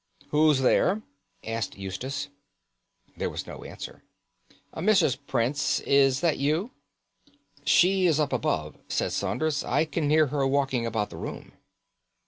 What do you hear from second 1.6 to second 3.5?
Eustace. There was